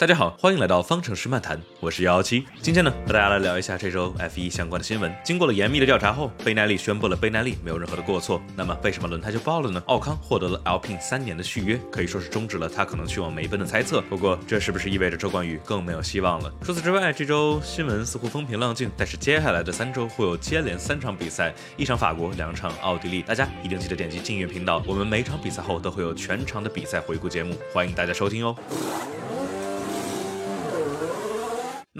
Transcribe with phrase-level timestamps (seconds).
[0.00, 2.46] 大家好，欢迎来到方程式漫谈，我是幺幺七。
[2.62, 5.14] 今天呢，和大家来聊一下这周 F 一相关的新闻。
[5.22, 8.40] 经过了严密的调查后，贝耐利宣布了贝耐利没有任何的过错。
[8.56, 9.82] 那么为什么轮胎就爆了呢？
[9.88, 14.00] 奥康获得了 Alpine 三年的续约，可以说是终止了他可能去往梅奔的猜测。
[14.08, 16.50] 不过这是不是意味着周冠宇更没有希望了？
[16.64, 23.20] 除此之外，这周新闻似乎风平浪静，但是接下来的三周会有接连三场比赛，一场法国，两场奥地利。
[23.20, 28.56] 大家一定记得点击订阅频道，我们每场比赛后都会有全场的比赛回顾节目，欢迎大家收听哦。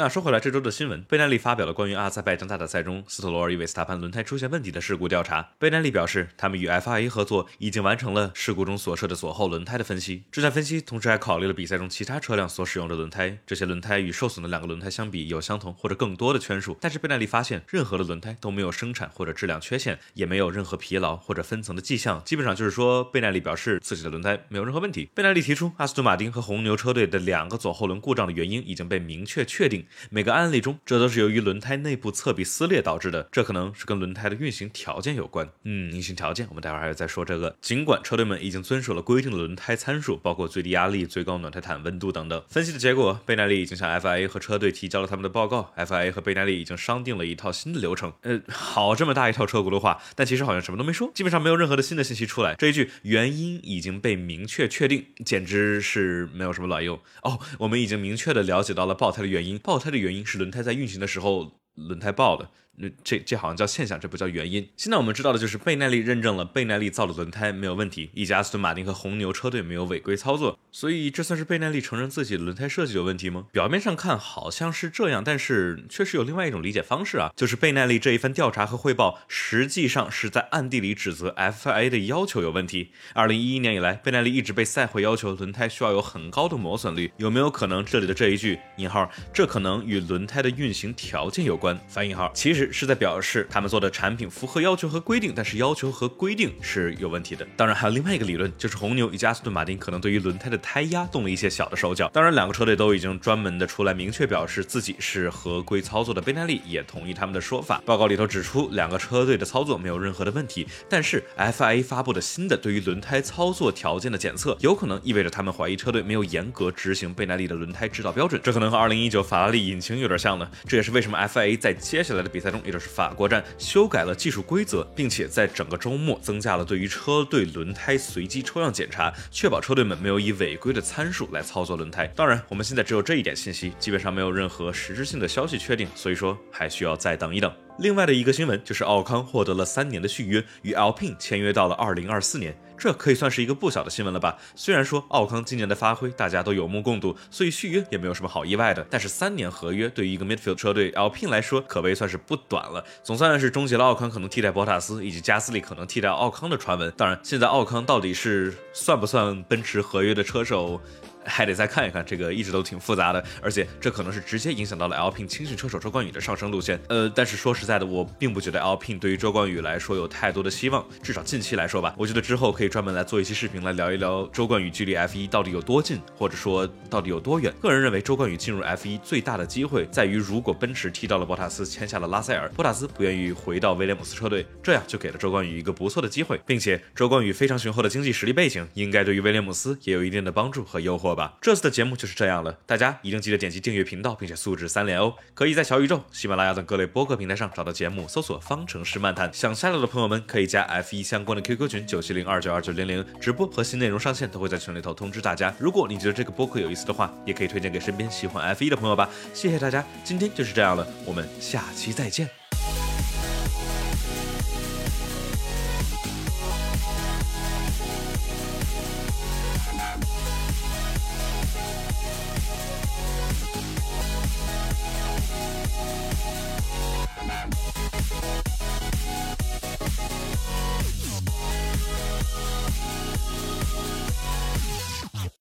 [0.00, 5.50] 那说回来，这周的新闻，贝奈利发表了关于阿塞拜疆大奖赛中斯特罗尔与维斯塔潘轮胎出现问题的事故调查。
[5.58, 10.24] 贝奈利表示，他们与 FIA 合作，已经完成了事故中所涉的左后轮胎的分析。
[10.32, 16.74] 这项分析同时还考虑了比赛中其他车辆所使用的轮胎，这些轮胎与受损的两个轮胎相比有相同或者更多的圈数。
[16.80, 22.22] 但是贝奈利发现，任何的轮胎都没有生产或者质量缺陷，也没有任何疲劳或者分层的迹象。
[22.24, 25.10] 基本上就是说，贝奈利表示自己的轮胎没有任何问题。
[25.14, 29.84] 贝耐利提出，阿斯顿马丁和红牛车队的两个左后轮故障的原因已经被明确确定。
[30.10, 35.48] 每个案例中，这都是由于轮胎内部侧壁撕裂导致的，这可能是跟轮胎的运行条件有关。
[35.64, 37.56] 嗯，运行条件，我们待会儿还要再说这个。
[37.60, 42.42] 尽管车队们已经遵守了规定的轮胎参数，包括最低压力、最高暖胎毯温度等等。
[42.48, 48.12] 分析的结果，贝耐利已经向 FIA 和车队提交了他们的报告，FIA 和贝耐利已经商定了一套新的流程。
[48.22, 52.54] 呃，好，这么大一套车轱辘话，但其实好像什么都没说，基本上没有任何的新的信息出来。
[52.54, 56.98] 这一句原因已经被明确确定，简直是没有什么卵用。
[57.22, 60.24] 哦，我们已经明确的了解到了爆胎的原因，爆胎的原因。
[60.24, 62.48] 是轮胎在运行的时候，轮胎爆的。
[62.76, 64.66] 那这这好像叫现象，这不叫原因。
[64.76, 73.46] 现在我们知道的就是贝耐利认证了贝耐利造的轮胎没有问题，以及阿斯顿马丁和红牛车队没有违规操作，所以这算是贝耐利承认自己的轮胎设计有问题吗？
[73.52, 82.92] 表面上看好像是这样，但是确实有另外一种理解方式啊，就是贝耐利这一番调查和汇报实际上是在暗地里指责 FIA 的要求有问题。
[83.12, 91.78] 二零一一年以来，贝耐利一直被赛会要求轮胎需要有很高的磨损率，有没有可能这里的这一句引号，这可能与轮胎的运行条件有关？
[91.86, 97.46] 反引号，其实是在表示他们做的产品符合要求和规定，但是要求和规定是有问题的。
[97.56, 102.10] 当然，还有另外一个理论，就是红牛以及阿斯顿马丁可能对于轮胎的胎压动了一些小的手脚。
[102.12, 107.80] 当然，两个车队都已经专门的出来明确表示自己是合规操作的，贝耐利也同意他们的说法。
[107.86, 118.40] 报告里头指出，两个车队的操作没有任何的问题，但是 FIA 发布的新的对于轮胎操作条件的检测，有可能意味着他们怀疑车队没有严格执行贝耐利的轮胎指导标准。
[118.42, 120.48] 这可能和2019法拉利引擎有点像呢。
[120.66, 132.06] 这也是为什么 FIA 在接下来的比赛中，也就是法国站修改了技术规则，并且在整个周末增加了对于车队轮胎随机抽样检查，确保车队们没有以违规的参数来操作轮胎。
[132.16, 137.52] 当然，我们现在只有这一点信息，基本上没有任何实质性的消息确定，所以说还需要再等一等。
[137.78, 144.38] 另外的一个新闻就是奥康获得了三年的续约，与 Alpine 签约到了二零二四年，这可以算是一个不小的新闻了吧？
[144.56, 148.84] 虽然说奥康今年的发挥大家都有目共睹，所以续约也没有什么好意外的。
[148.88, 156.90] 但是三年合约对于一个 Midfield 车队 lpin 来说，可谓算是不短了，总算是终结了奥康可能替代博塔斯以及加斯利可能替代奥康的传闻。
[156.96, 160.80] 当然，现在奥康到底是算不算奔驰合约的车手？
[161.24, 166.80] 还得再看一看，这个一直都挺复杂的，而且这可能是直接影响到了 Alpine 青训车手周冠宇的上升路线。
[166.88, 171.94] 呃，但是说实在的，我并不觉得 Alpine 对于周冠宇来说有太多的希望，至少近期来说吧。
[171.98, 177.52] 我觉得之后可以专门来做一期视频来聊一聊周冠宇距离 F1 到底有多近，或者说到底有多远。
[177.60, 191.36] 个人认为，周冠宇进入 F1 最大的机会在于，如果奔驰踢到了博塔斯，签下了拉塞尔，博塔斯不愿意回到威廉姆斯车队，这样就给了周冠宇一个不错的机会，并且周冠宇非常雄厚的经济实力背景，应该对于威廉姆斯也有一定的帮助和诱惑吧。
[191.40, 191.90] 这次的节目。
[192.00, 195.12] 就是这样了，大家一定记得点击订阅频道，并且素质三连哦。
[195.34, 199.28] 可以在小宇宙、喜马拉雅等各类播客平台上找到节目，搜索“方程式漫谈”。
[199.34, 205.54] 想下载的朋友们可以加 F 一相关的 QQ 群九七零二九二九零零，直播和新内容上线都会在群里头通知大家。
[205.58, 209.10] 如果你觉得这个播客有意思的话，也可以推荐给身边喜欢 F 一的朋友吧。
[209.34, 212.39] 谢谢大家，今天就是这样了，我们下期再见。